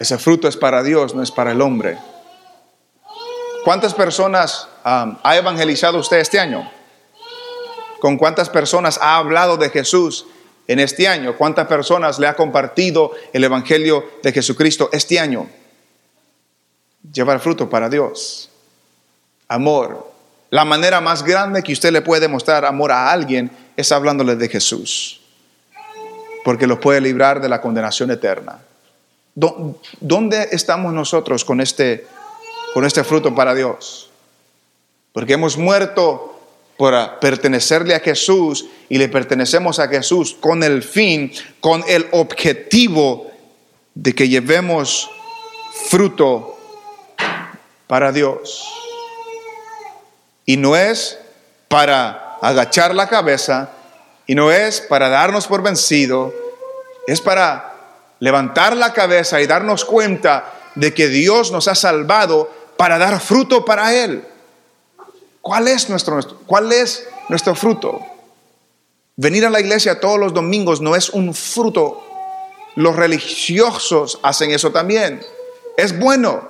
[0.00, 1.98] Ese fruto es para Dios, no es para el hombre.
[3.64, 6.70] ¿Cuántas personas ha evangelizado usted este año?
[8.00, 10.26] ¿Con cuántas personas ha hablado de Jesús
[10.66, 11.36] en este año?
[11.36, 15.48] ¿Cuántas personas le ha compartido el Evangelio de Jesucristo este año?
[17.12, 18.50] Llevar fruto para Dios.
[19.48, 20.12] Amor.
[20.50, 24.48] La manera más grande que usted le puede mostrar amor a alguien es hablándole de
[24.48, 25.20] Jesús.
[26.44, 28.60] Porque lo puede librar de la condenación eterna.
[29.34, 32.06] ¿Dónde estamos nosotros con este,
[32.72, 34.10] con este fruto para Dios?
[35.12, 36.33] Porque hemos muerto
[36.76, 43.30] para pertenecerle a Jesús y le pertenecemos a Jesús con el fin, con el objetivo
[43.94, 45.08] de que llevemos
[45.88, 46.58] fruto
[47.86, 48.68] para Dios.
[50.44, 51.18] Y no es
[51.68, 53.70] para agachar la cabeza
[54.26, 56.32] y no es para darnos por vencido,
[57.06, 57.74] es para
[58.20, 63.64] levantar la cabeza y darnos cuenta de que Dios nos ha salvado para dar fruto
[63.64, 64.24] para Él.
[65.44, 68.00] ¿Cuál es nuestro, cuál es nuestro fruto?
[69.14, 72.02] Venir a la iglesia todos los domingos no es un fruto.
[72.76, 75.20] Los religiosos hacen eso también.
[75.76, 76.48] Es bueno.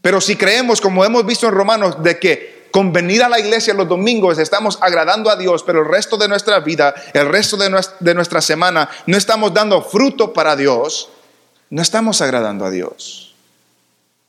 [0.00, 3.74] Pero si creemos, como hemos visto en Romanos, de que con venir a la iglesia
[3.74, 7.68] los domingos estamos agradando a Dios, pero el resto de nuestra vida, el resto de
[7.68, 11.10] nuestra, de nuestra semana, no estamos dando fruto para Dios,
[11.68, 13.34] no estamos agradando a Dios.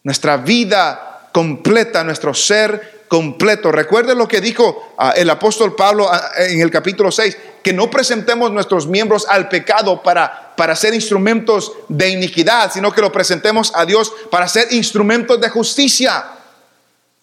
[0.03, 3.71] Nuestra vida completa, nuestro ser completo.
[3.71, 7.87] Recuerde lo que dijo ah, el apóstol Pablo ah, en el capítulo 6, que no
[7.87, 13.71] presentemos nuestros miembros al pecado para, para ser instrumentos de iniquidad, sino que lo presentemos
[13.75, 16.25] a Dios para ser instrumentos de justicia.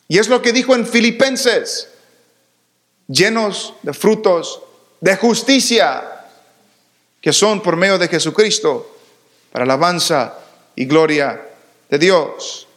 [0.06, 1.88] Y es lo que dijo en Filipenses,
[3.08, 4.62] llenos de frutos
[5.00, 6.04] de justicia,
[7.20, 8.96] que son por medio de Jesucristo,
[9.50, 10.34] para alabanza
[10.76, 11.48] y gloria
[11.88, 12.68] de Dios.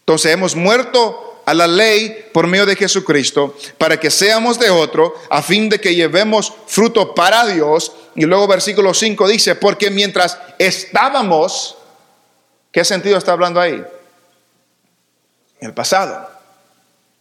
[0.00, 5.14] Entonces hemos muerto a la ley por medio de Jesucristo para que seamos de otro,
[5.28, 7.92] a fin de que llevemos fruto para Dios.
[8.14, 11.76] Y luego versículo 5 dice, porque mientras estábamos,
[12.70, 13.82] ¿qué sentido está hablando ahí?
[15.60, 16.30] El pasado.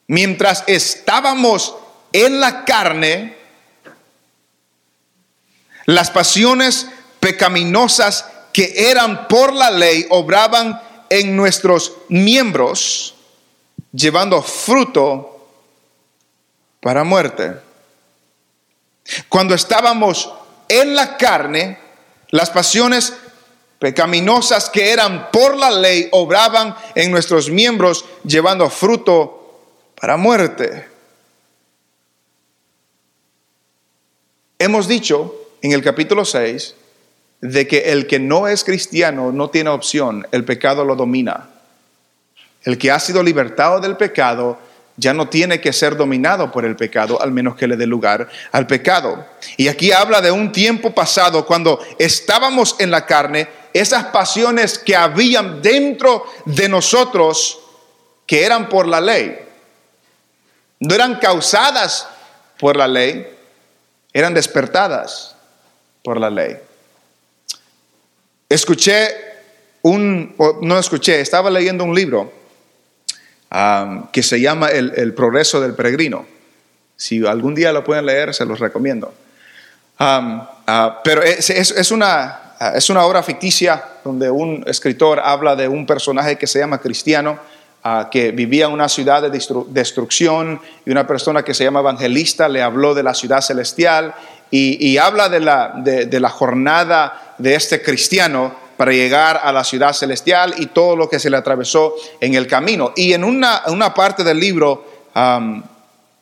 [0.05, 1.75] Mientras estábamos
[2.13, 3.35] en la carne,
[5.85, 6.85] las pasiones
[7.19, 13.15] pecaminosas que eran por la ley obraban en nuestros miembros
[13.91, 15.47] llevando fruto
[16.79, 17.55] para muerte.
[19.27, 20.31] Cuando estábamos
[20.67, 21.79] en la carne,
[22.29, 23.13] las pasiones
[23.79, 29.61] pecaminosas que eran por la ley obraban en nuestros miembros llevando fruto
[29.99, 30.87] para muerte.
[34.59, 36.75] Hemos dicho en el capítulo 6
[37.41, 41.48] de que el que no es cristiano no tiene opción, el pecado lo domina.
[42.63, 44.59] El que ha sido libertado del pecado
[44.99, 48.27] ya no tiene que ser dominado por el pecado, al menos que le dé lugar
[48.51, 49.25] al pecado.
[49.55, 54.95] Y aquí habla de un tiempo pasado cuando estábamos en la carne, esas pasiones que
[54.95, 57.59] habían dentro de nosotros,
[58.25, 59.39] que eran por la ley,
[60.79, 62.07] no eran causadas
[62.59, 63.25] por la ley,
[64.11, 65.35] eran despertadas
[66.03, 66.57] por la ley.
[68.49, 69.15] Escuché
[69.81, 72.38] un, no escuché, estaba leyendo un libro
[74.11, 76.25] que se llama el, Progreso del Peregrino.
[76.95, 79.13] Si algún día lo pueden leer, se los recomiendo.
[79.97, 86.37] Ah, pero es, una, es una obra ficticia donde un escritor habla de un personaje
[86.37, 87.39] que se llama Cristiano,
[87.83, 89.31] ah, que vivía en una ciudad de
[89.69, 94.13] destrucción y una persona que se llama evangelista le habló de la ciudad celestial
[94.51, 99.91] y, habla de la, de la jornada de este cristiano para llegar a la ciudad
[99.91, 102.93] celestial y todo lo que se le atravesó en el camino.
[102.95, 104.85] Y en una, parte del libro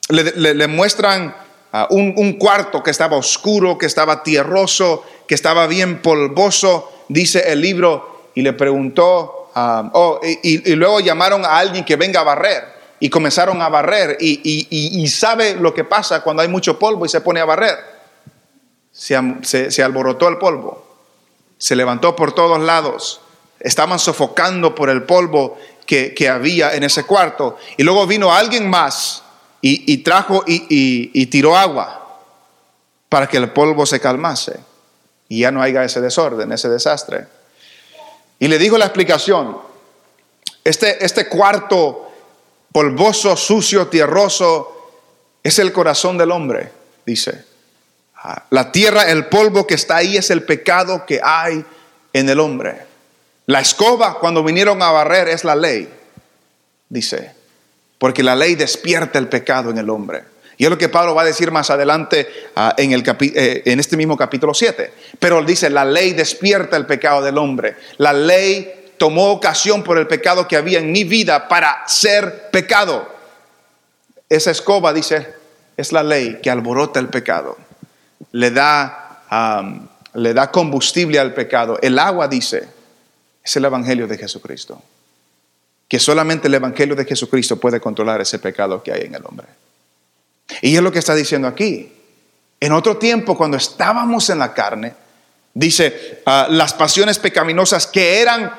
[0.09, 1.35] le, muestran
[1.71, 7.61] ah, un, cuarto que estaba oscuro, que estaba tierroso, que estaba bien polvoso, dice el
[7.61, 12.63] libro, y le preguntó, oh, y, luego llamaron a alguien que venga a barrer.
[12.99, 17.21] Y comenzaron a barrer y, sabe lo que pasa cuando hay mucho polvo y se
[17.21, 17.77] pone a barrer.
[18.91, 20.87] se alborotó el polvo
[21.57, 23.21] se levantó por todos lados.
[23.59, 27.57] Estaban sofocando por el polvo que, había en ese cuarto.
[27.77, 29.23] Y luego vino alguien más
[29.61, 32.21] y, trajo y, tiró agua
[33.09, 34.59] para que el polvo se calmase
[35.29, 37.27] y ya no haya ese desorden, ese desastre.
[38.39, 39.57] Y le dijo la explicación,
[40.63, 42.11] este, este cuarto
[42.71, 44.91] polvoso, sucio, tierroso,
[45.41, 46.71] es el corazón del hombre,
[47.05, 47.46] dice.
[48.49, 51.63] La tierra, el polvo que está ahí es el pecado que hay
[52.13, 52.75] en el hombre.
[53.45, 55.88] La escoba cuando vinieron a barrer es la ley,
[56.89, 57.32] dice,
[57.97, 60.23] porque la ley despierta el pecado en el hombre.
[60.58, 63.95] Y es lo que Pablo va a decir más adelante ah, en, eh, en este
[63.95, 64.91] mismo capítulo 7.
[65.19, 67.75] Pero él dice, la ley despierta el pecado del hombre.
[67.97, 73.08] La ley tomó ocasión por el pecado que había en mi vida para ser pecado.
[74.27, 75.27] Esa escoba, dice,
[75.77, 77.66] es la ley que alborota el pecado
[78.38, 79.23] le da,
[80.13, 81.80] le da combustible al pecado.
[81.82, 82.67] El agua, dice,
[83.43, 84.80] es el Evangelio de Jesucristo.
[85.88, 89.47] Que solamente el Evangelio de Jesucristo puede controlar ese pecado que hay en el hombre.
[90.62, 91.91] Y es lo que está diciendo aquí.
[92.60, 94.93] En otro tiempo, cuando estábamos en la carne,
[95.56, 98.52] dice, ah, las pasiones pecaminosas que eran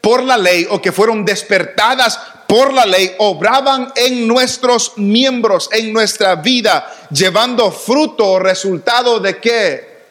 [0.00, 2.18] por la ley o que fueron despertadas
[2.50, 10.02] por la ley obraban en nuestros miembros, en nuestra vida, llevando fruto, resultado de qué?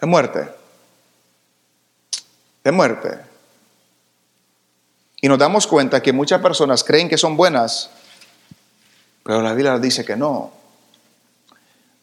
[0.00, 0.48] De muerte.
[2.64, 3.16] De muerte.
[5.20, 7.90] Y nos damos cuenta que muchas personas creen que son buenas,
[9.22, 10.52] pero la Biblia dice que no.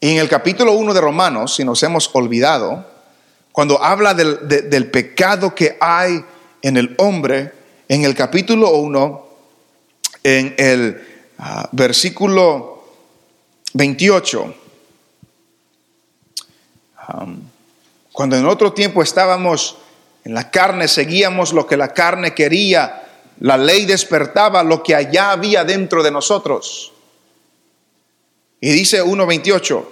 [0.00, 2.86] Y en el capítulo 1 de Romanos, si nos hemos olvidado,
[3.52, 6.24] cuando habla del, del pecado que hay
[6.62, 7.60] en el hombre,
[7.92, 9.26] en el capítulo 1,
[10.24, 12.84] en el ah, versículo
[13.74, 14.54] 28,
[18.12, 19.76] cuando en otro tiempo estábamos
[20.24, 22.98] en la carne, seguíamos lo que la carne quería,
[23.40, 26.94] La ley despertaba lo que allá había dentro de nosotros.
[28.58, 29.84] Y dice 1.28,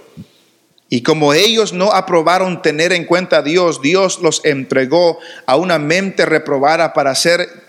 [0.89, 5.79] y como ellos no aprobaron tener en cuenta a Dios, Dios los entregó a una
[5.79, 7.60] mente reprobada para hacer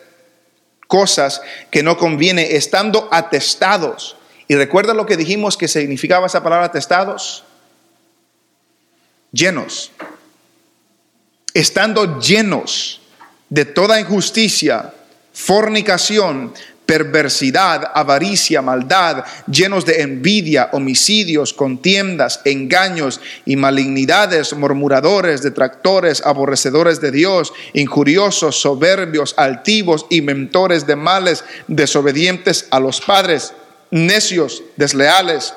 [0.92, 4.18] cosas que no conviene, estando atestados.
[4.50, 7.46] Y recuerda lo que dijimos que significaba esa palabra atestados.
[9.32, 9.94] Llenos.
[11.54, 13.00] Estando llenos
[13.48, 14.94] de toda injusticia,
[15.32, 16.54] fornicación,
[16.86, 27.12] perversidad, avaricia, maldad, llenos de envidia, homicidios, contiendas, engaños y malignidades, murmuradores, detractores, aborrecedores de
[27.12, 33.54] Dios, injuriosos, soberbios, altivos, inventores de males, desobedientes a los padres,
[33.90, 35.54] necios, desleales,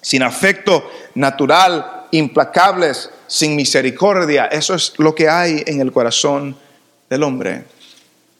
[0.00, 4.46] sin afecto natural, implacables, sin misericordia.
[4.46, 6.56] Eso es lo que hay en el corazón
[7.10, 7.64] del hombre.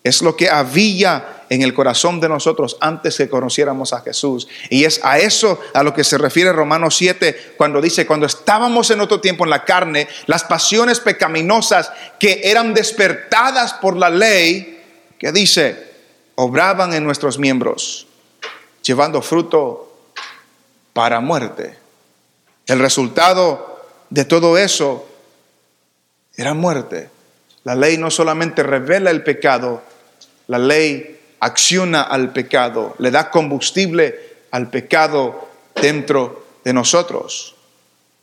[0.02, 4.48] Es lo que había en el corazón de nosotros antes que conociéramos a Jesús.
[4.70, 8.90] Y es a eso a lo que se refiere Romanos 7 cuando dice, cuando estábamos
[8.90, 14.82] en otro tiempo en la carne, las pasiones pecaminosas que eran despertadas por la ley,
[15.18, 15.92] que dice,
[16.36, 18.06] obraban en nuestros miembros,
[18.82, 19.92] llevando fruto
[20.92, 21.78] para muerte.
[22.66, 25.06] El resultado de todo eso
[26.36, 27.10] era muerte.
[27.64, 29.82] La ley no solamente revela el pecado,
[30.46, 37.54] la ley acciona al pecado, le da combustible al pecado dentro de nosotros.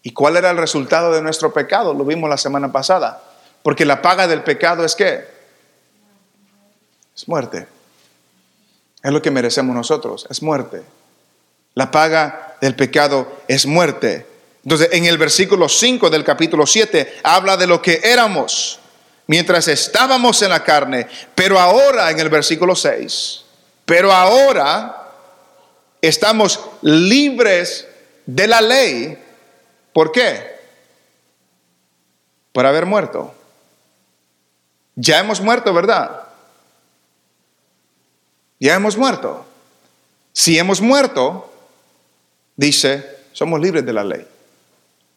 [0.01, 1.93] ¿Y cuál era el resultado de nuestro pecado?
[1.93, 3.21] Lo vimos la semana pasada.
[3.62, 5.23] Porque la paga del pecado es qué?
[7.15, 7.67] Es muerte.
[9.03, 10.81] Es lo que merecemos nosotros, es muerte.
[11.75, 14.25] La paga del pecado es muerte.
[14.63, 18.79] Entonces, en el versículo 5 del capítulo 7 habla de lo que éramos
[19.31, 23.45] mientras estábamos en la carne, pero ahora en el versículo 6,
[23.85, 25.09] pero ahora
[26.01, 27.87] estamos libres
[28.25, 29.17] de la ley.
[29.93, 30.59] ¿Por qué?
[32.51, 33.33] Por haber muerto.
[34.95, 36.23] Ya hemos muerto, ¿verdad?
[38.59, 39.45] Ya hemos muerto.
[40.33, 41.49] Si hemos muerto,
[42.57, 44.30] dice, somos libres de la ley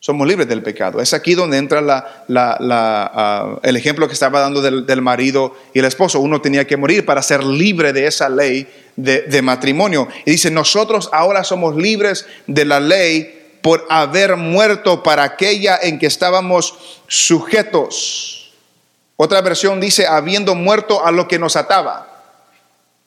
[0.05, 1.01] somos libres del pecado.
[1.01, 6.21] Es aquí donde entra ah, el ejemplo que estaba dando del, marido y el esposo.
[6.21, 10.07] Uno tenía que morir para ser libre de esa ley de, de matrimonio.
[10.27, 15.99] Y dice, nosotros ahora somos libres de la ley por haber muerto para aquella en
[15.99, 16.75] que estábamos
[17.09, 18.53] sujetos.
[19.17, 22.27] Otra versión dice, habiendo muerto a lo que nos ataba.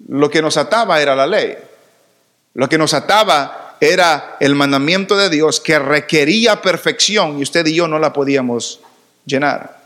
[0.08, 1.58] Lo que nos ataba era la ley.
[2.56, 7.76] Lo que nos ataba era el mandamiento de Dios que requería perfección y usted y
[7.76, 8.80] yo no la podíamos
[9.26, 9.78] llenar.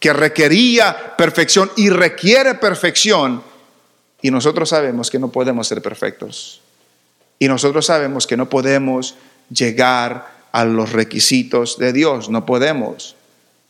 [0.00, 3.42] Que requería perfección y requiere perfección
[4.22, 6.60] y nosotros sabemos que no podemos ser perfectos.
[7.38, 9.14] Y nosotros sabemos que no podemos
[9.50, 13.14] llegar a los requisitos de Dios, no podemos.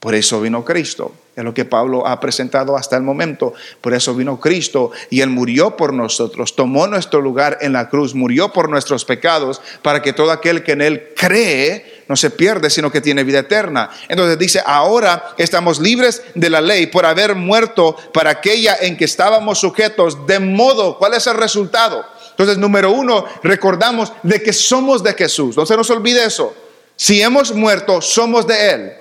[0.00, 1.12] Por eso vino Cristo.
[1.36, 3.52] Es lo que Pablo ha presentado hasta el momento.
[3.82, 8.14] Por eso vino Cristo y Él murió por nosotros, tomó nuestro lugar en la cruz,
[8.14, 12.70] murió por nuestros pecados, para que todo aquel que en Él cree no se pierde,
[12.70, 13.90] sino que tiene vida eterna.
[14.08, 19.04] Entonces dice, ahora estamos libres de la ley por haber muerto para aquella en que
[19.04, 20.26] estábamos sujetos.
[20.26, 22.02] De modo, ¿cuál es el resultado?
[22.30, 25.54] Entonces, número uno, recordamos de que somos de Jesús.
[25.54, 26.54] No se nos olvide eso.
[26.96, 28.92] Si hemos muerto, somos de Él.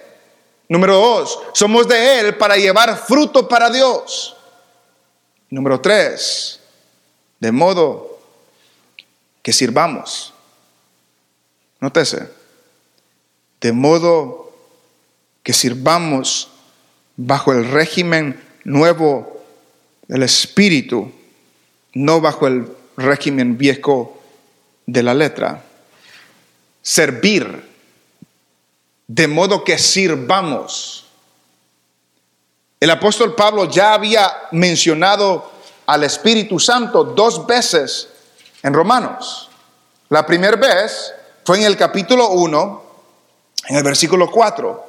[0.67, 4.35] Número dos, somos de Él para llevar fruto para Dios.
[5.49, 6.59] Número tres,
[7.39, 8.19] de modo
[9.43, 10.33] que sirvamos.
[11.79, 12.29] Nótese,
[13.61, 14.51] de modo
[15.43, 16.49] que sirvamos
[17.15, 19.43] bajo el régimen nuevo
[20.07, 21.11] del Espíritu,
[21.93, 24.19] no bajo el régimen viejo
[24.87, 25.63] de la letra.
[26.81, 27.74] Servir
[29.07, 31.05] de modo que sirvamos.
[32.79, 35.51] El apóstol Pablo ya había mencionado
[35.85, 38.09] al Espíritu Santo dos veces
[38.63, 39.49] en Romanos.
[40.09, 41.13] La primera vez
[41.43, 42.83] fue en el capítulo 1,
[43.69, 44.85] en el versículo 4,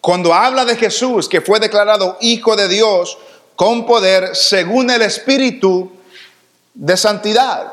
[0.00, 3.16] cuando habla de Jesús que fue declarado Hijo de Dios
[3.56, 5.90] con poder según el Espíritu
[6.74, 7.72] de santidad.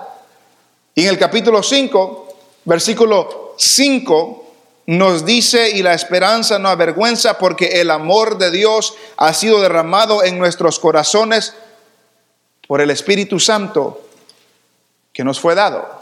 [0.95, 2.35] Y en el capítulo 5,
[2.65, 4.40] versículo 5,
[4.87, 10.23] nos dice, y la esperanza no avergüenza, porque el amor de Dios ha sido derramado
[10.23, 11.53] en nuestros corazones
[12.67, 14.09] por el Espíritu Santo
[15.13, 16.01] que nos fue dado.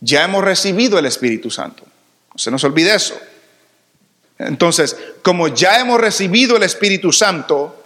[0.00, 1.84] Ya hemos recibido el Espíritu Santo.
[2.32, 3.18] No se nos olvide eso.
[4.38, 7.78] Entonces, como ya hemos recibido el Espíritu Santo,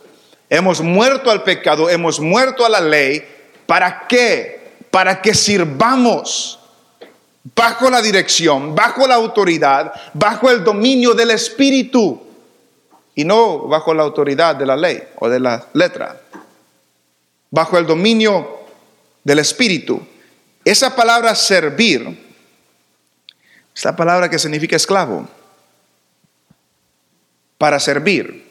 [0.53, 3.25] Hemos muerto al pecado, hemos muerto a la ley.
[3.65, 4.75] ¿Para qué?
[4.91, 6.59] Para que sirvamos
[7.45, 12.23] bajo la dirección, bajo la autoridad, bajo el dominio del Espíritu
[13.15, 16.21] y no bajo la autoridad de la ley o de la letra,
[17.51, 18.61] bajo el dominio
[19.25, 20.01] del Espíritu.
[20.65, 22.33] Esa palabra servir,
[23.75, 25.29] esa palabra que significa esclavo,
[27.59, 28.51] para servir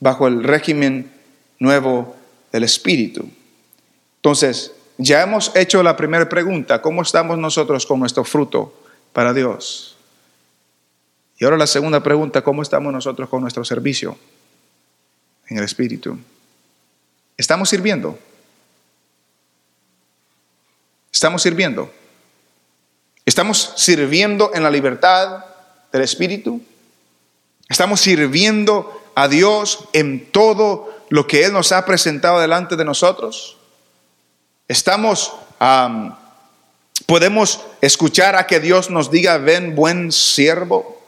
[0.00, 1.12] bajo el régimen
[1.58, 2.16] nuevo
[2.52, 3.28] del Espíritu.
[4.16, 8.74] Entonces, ya hemos hecho la primera pregunta, ¿cómo estamos nosotros con nuestro fruto
[9.14, 9.96] para Dios?
[11.38, 14.18] Y ahora la segunda pregunta, ¿cómo estamos nosotros con nuestro servicio
[15.48, 16.18] en el Espíritu?
[17.38, 18.18] ¿Estamos sirviendo?
[21.10, 21.90] ¿Estamos sirviendo?
[23.24, 25.46] ¿Estamos sirviendo en la libertad
[25.92, 26.60] del Espíritu?
[27.70, 33.59] ¿Estamos sirviendo a Dios en todo lo que Él nos ha presentado delante de nosotros?
[34.70, 35.34] Estamos,
[37.04, 41.02] podemos escuchar a que Dios nos diga, ven buen siervo,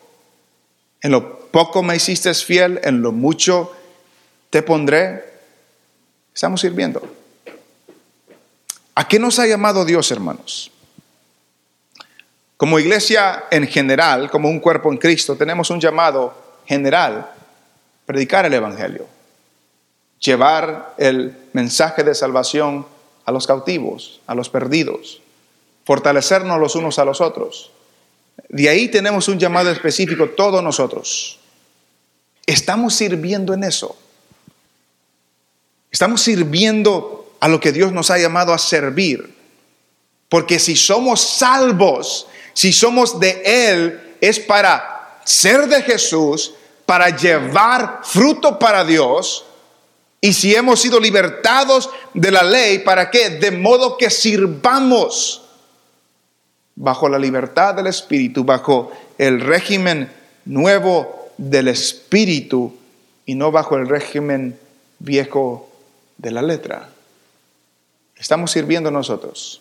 [1.00, 3.72] en lo poco me hiciste fiel, en lo mucho
[4.50, 5.24] te pondré.
[6.34, 7.08] Estamos sirviendo.
[8.96, 10.72] ¿A qué nos ha llamado Dios, hermanos?
[12.56, 16.34] Como iglesia en general, como un cuerpo en Cristo, tenemos un llamado
[16.66, 17.30] general,
[18.06, 19.06] predicar el Evangelio,
[20.18, 22.90] llevar el mensaje de salvación
[23.24, 25.20] a los cautivos, a los perdidos,
[25.84, 27.70] fortalecernos los unos a los otros.
[28.48, 31.38] De ahí tenemos un llamado específico todos nosotros.
[32.46, 33.96] Estamos sirviendo en eso.
[35.90, 39.34] Estamos sirviendo a lo que Dios nos ha llamado a servir.
[40.28, 46.54] Porque si somos salvos, si somos de Él, es para ser de Jesús,
[46.86, 49.44] para llevar fruto para Dios
[50.24, 53.28] y si hemos sido libertados de la ley, ¿para qué?
[53.28, 55.42] De modo que sirvamos
[56.76, 60.12] bajo la libertad del Espíritu, bajo el régimen
[60.44, 62.72] nuevo del Espíritu
[63.26, 64.56] y no bajo el régimen
[65.00, 65.68] viejo
[66.18, 66.88] de la letra.
[68.14, 69.60] Estamos sirviendo nosotros.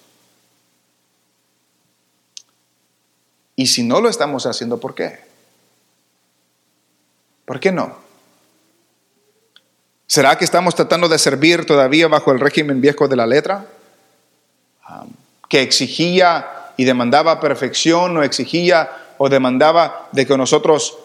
[3.56, 5.22] Y si no lo estamos haciendo, ¿por qué?
[7.46, 8.11] ¿Por qué no?
[10.12, 13.66] ¿Será que estamos tratando de servir todavía bajo el régimen viejo de la letra?
[15.48, 20.98] que exigía y demandaba perfección o exigía o demandaba de que nosotros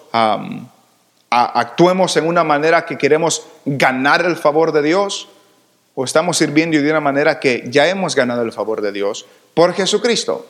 [1.30, 5.28] actuemos en una manera que queremos ganar el favor de Dios
[5.94, 9.72] o estamos sirviendo de una manera que ya hemos ganado el favor de Dios por
[9.72, 10.46] Jesucristo.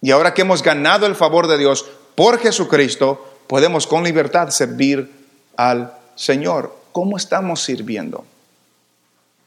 [0.00, 1.86] Y ahora que hemos ganado el favor de Dios
[2.16, 5.12] por Jesucristo, podemos con libertad servir
[5.56, 6.82] al Señor.
[6.94, 8.24] ¿Cómo estamos sirviendo?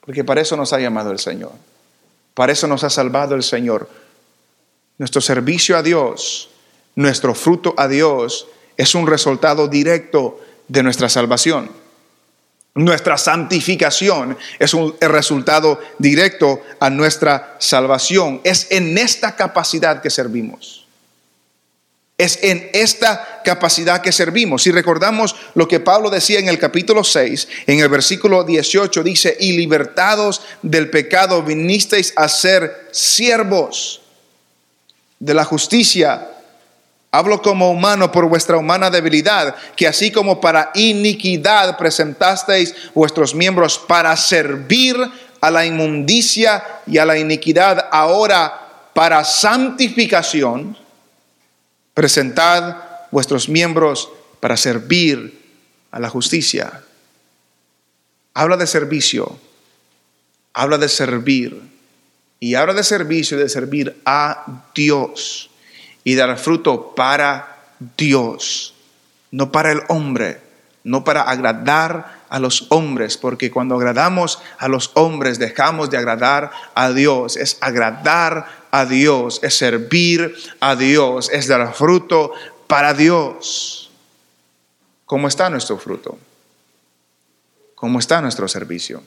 [0.02, 1.54] Porque para eso nos ha llamado el Señor.
[2.34, 3.90] Para eso nos ha salvado el Señor.
[4.98, 6.50] Nuestro servicio a Dios,
[6.96, 11.72] nuestro fruto a Dios, es un resultado directo de nuestra salvación.
[12.76, 18.42] Nuestra santificación es un resultado directo a nuestra salvación.
[18.44, 20.86] Es en esta capacidad que servimos.
[22.18, 24.64] Es en esta capacidad que servimos.
[24.64, 29.38] Si recordamos lo que Pablo decía en el capítulo 6, en el versículo 18 dice,
[29.40, 34.02] y libertados del pecado vinisteis a ser siervos
[35.20, 36.28] de la justicia.
[37.12, 43.78] Hablo como humano por vuestra humana debilidad, que así como para iniquidad presentasteis vuestros miembros
[43.78, 44.98] para servir
[45.40, 50.76] a la inmundicia y a la iniquidad, ahora para santificación
[51.98, 52.78] Presentad
[53.10, 55.42] vuestros miembros para servir
[55.90, 56.84] a la justicia.
[58.36, 59.40] Habla de servicio,
[60.54, 61.60] habla de servir.
[62.40, 65.50] Y habla de servicio y de servir a Dios
[66.04, 67.64] y dar fruto para
[67.98, 68.76] Dios,
[69.32, 70.40] no para el hombre,
[70.84, 76.52] no para agradar a los hombres, porque cuando agradamos a los hombres dejamos de agradar
[76.76, 77.38] a Dios.
[77.38, 82.34] Es agradar a Dios, es servir a Dios, es dar fruto
[82.68, 83.90] para Dios.
[85.06, 86.18] ¿Cómo está nuestro fruto?
[87.76, 89.04] ¿Cómo está nuestro servicio?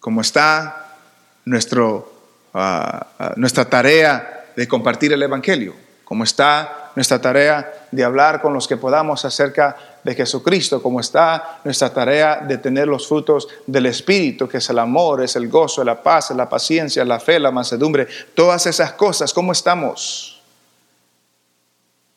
[0.00, 0.96] ¿Cómo está
[1.44, 2.12] nuestro,
[2.52, 5.74] ah, ah, nuestra tarea de compartir el Evangelio?
[6.04, 11.60] ¿Cómo está nuestra tarea de hablar con los que podamos acerca de Jesucristo, como está
[11.64, 15.82] nuestra tarea de tener los frutos del Espíritu, que es el amor, es el gozo,
[15.82, 20.42] la paz, la paciencia, la fe, la mansedumbre, todas esas cosas, ¿cómo estamos?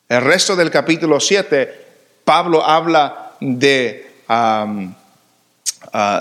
[0.08, 1.86] El resto del capítulo 7,
[2.24, 4.88] Pablo habla de uh,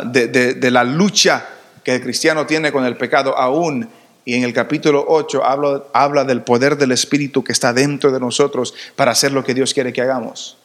[0.06, 1.46] de, de- de la lucha
[1.84, 3.90] que el cristiano tiene con el pecado aún.
[4.26, 8.20] Y en el capítulo 8 habla, habla del poder del Espíritu que está dentro de
[8.20, 10.57] nosotros para hacer lo que Dios quiere que hagamos.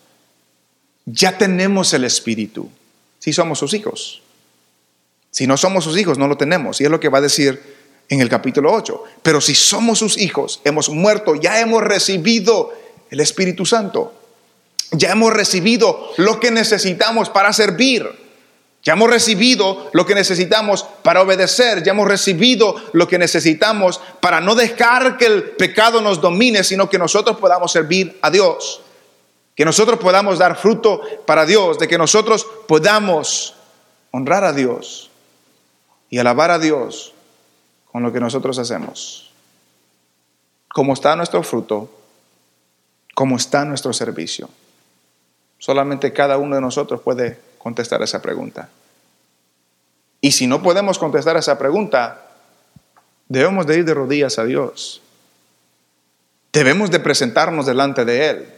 [1.05, 2.71] Ya tenemos el Espíritu,
[3.19, 4.23] si somos sus hijos.
[5.31, 6.81] Si no somos sus hijos, no lo tenemos.
[6.81, 7.61] Y es lo que va a decir
[8.09, 9.03] en el capítulo 8.
[9.23, 12.73] Pero si somos sus hijos, hemos muerto, ya hemos recibido
[13.11, 14.15] el Espíritu Santo.
[14.93, 18.07] Ya hemos recibido lo que necesitamos para servir.
[18.83, 21.83] Ya hemos recibido lo que necesitamos para obedecer.
[21.83, 26.91] Ya hemos recibido lo que necesitamos para no dejar que el pecado nos domine, sino
[26.91, 28.83] que nosotros podamos servir a Dios.
[29.55, 33.55] Que nosotros podamos dar fruto para Dios, de que nosotros podamos
[34.11, 35.11] honrar a Dios
[36.09, 37.13] y alabar a Dios
[37.91, 39.31] con lo que nosotros hacemos.
[40.69, 41.91] ¿Cómo está nuestro fruto?
[43.15, 44.49] ¿Cómo está nuestro servicio?
[45.59, 48.71] Solamente cada uno de nosotros puede contestar esa pregunta.
[50.21, 52.23] Y si no podemos contestar esa pregunta,
[53.29, 55.03] debemos de ir de rodillas a Dios.
[56.53, 58.49] Debemos de presentarnos delante de Él.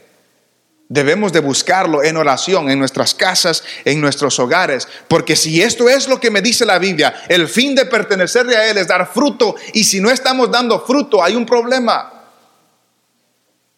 [0.87, 6.07] Debemos de buscarlo en oración, en nuestras casas, en nuestros hogares, porque si esto es
[6.07, 9.55] lo que me dice la Biblia, el fin de pertenecerle a Él es dar fruto,
[9.73, 12.11] y si no estamos dando fruto, hay un problema.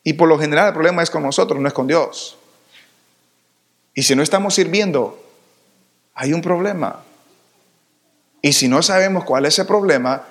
[0.03, 2.37] Y por lo general el problema es con nosotros, no es con Dios.
[3.93, 5.21] Y si no estamos sirviendo,
[6.13, 7.03] hay un problema.
[8.41, 10.23] Y si no sabemos cuál es ese problema,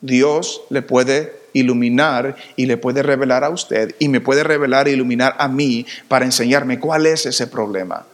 [0.00, 4.92] Dios le puede iluminar y le puede revelar a usted y me puede revelar e
[4.92, 8.04] iluminar a mí para enseñarme cuál es ese problema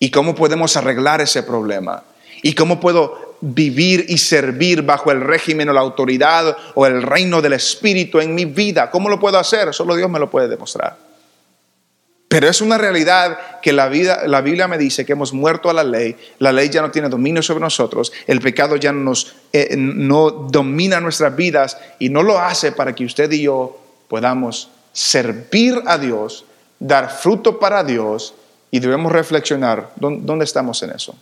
[0.00, 2.02] y cómo podemos arreglar ese problema
[2.42, 7.40] y cómo puedo vivir y servir bajo el régimen o la autoridad o el reino
[7.40, 8.90] del Espíritu en mi vida.
[8.90, 9.72] ¿Cómo lo puedo hacer?
[9.72, 11.07] Solo Dios me lo puede demostrar.
[12.28, 15.72] Pero es una realidad que la, vida, la Biblia me dice que hemos muerto a
[15.72, 19.34] la ley, la ley ya no tiene dominio sobre nosotros, el pecado ya no nos,
[19.52, 24.68] eh, no domina nuestras vidas y no lo hace para que usted y yo podamos
[24.92, 26.44] servir a Dios,
[26.78, 28.34] dar fruto para Dios
[28.70, 31.14] y debemos reflexionar dónde estamos en eso.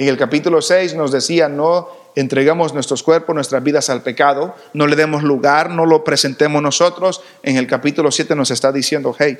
[0.00, 4.86] En el capítulo 6 nos decía, no entregamos nuestros cuerpos, nuestras vidas al pecado, no
[4.86, 7.20] le demos lugar, no lo presentemos nosotros.
[7.42, 9.36] En el capítulo 7 nos está diciendo, hey,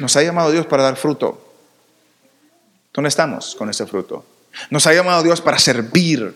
[0.00, 1.38] nos ha llamado Dios para dar fruto.
[2.94, 4.24] ¿Dónde estamos con ese fruto?
[4.70, 6.34] Nos ha llamado Dios para servir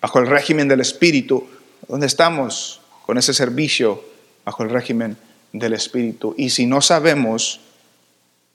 [0.00, 1.46] bajo el régimen del Espíritu.
[1.88, 4.02] ¿Dónde estamos con ese servicio
[4.42, 5.18] bajo el régimen
[5.52, 6.34] del Espíritu?
[6.38, 7.60] Y si no sabemos,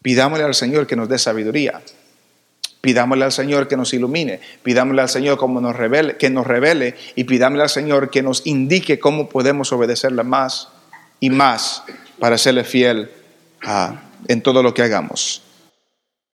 [0.01, 1.83] pidámosle al Señor que nos dé sabiduría.
[2.81, 6.95] Pidámosle al Señor que nos ilumine, pidámosle al Señor como nos revele, que nos revele
[7.15, 10.69] y pidámosle al Señor que nos indique cómo podemos obedecerle más
[11.19, 11.83] y más
[12.19, 13.11] para serle fiel
[14.27, 15.43] en todo lo que hagamos.